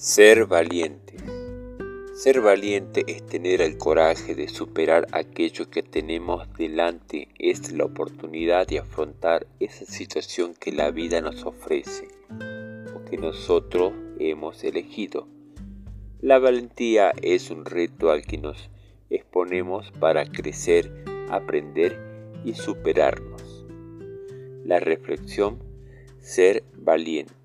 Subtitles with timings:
[0.00, 1.14] Ser valiente.
[2.14, 8.68] Ser valiente es tener el coraje de superar aquello que tenemos delante, es la oportunidad
[8.68, 12.06] de afrontar esa situación que la vida nos ofrece
[12.94, 15.26] o que nosotros hemos elegido.
[16.20, 18.70] La valentía es un reto al que nos
[19.10, 20.92] exponemos para crecer,
[21.28, 21.98] aprender
[22.44, 23.66] y superarnos.
[24.64, 25.58] La reflexión,
[26.20, 27.37] ser valiente.